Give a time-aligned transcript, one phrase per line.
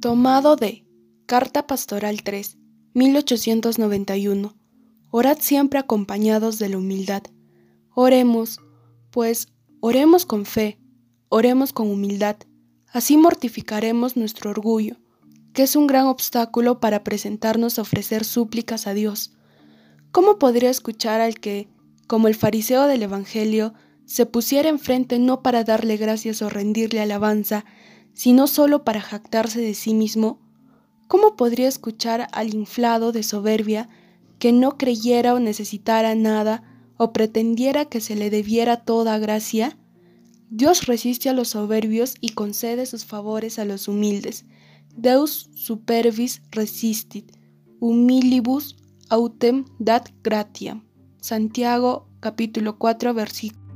[0.00, 0.86] Tomado de
[1.26, 2.56] Carta Pastoral 3,
[2.94, 4.56] 1891.
[5.10, 7.24] Orad siempre acompañados de la humildad.
[7.96, 8.60] Oremos,
[9.10, 9.48] pues,
[9.80, 10.78] oremos con fe,
[11.28, 12.36] oremos con humildad.
[12.92, 14.98] Así mortificaremos nuestro orgullo,
[15.52, 19.32] que es un gran obstáculo para presentarnos a ofrecer súplicas a Dios.
[20.12, 21.66] ¿Cómo podría escuchar al que,
[22.06, 23.74] como el fariseo del Evangelio,
[24.04, 27.64] se pusiera enfrente no para darle gracias o rendirle alabanza,
[28.18, 30.40] sino solo para jactarse de sí mismo,
[31.06, 33.88] ¿cómo podría escuchar al inflado de soberbia
[34.40, 36.64] que no creyera o necesitara nada
[36.96, 39.78] o pretendiera que se le debiera toda gracia?
[40.50, 44.46] Dios resiste a los soberbios y concede sus favores a los humildes.
[44.96, 47.30] Deus supervis resistit,
[47.78, 48.74] humilibus
[49.10, 50.82] autem dat gratiam.
[51.20, 53.67] Santiago capítulo 4 versículo